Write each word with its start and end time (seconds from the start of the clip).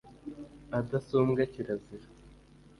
Adasumbwa 0.77 1.41
kirazira. 1.53 2.07